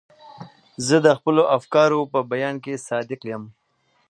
زه 0.87 0.95
د 1.05 1.07
خپلو 1.17 1.43
افکارو 1.57 1.99
په 2.11 2.19
بیان 2.31 2.55
کې 2.63 2.83
صادق 2.87 3.21
یم. 3.31 3.43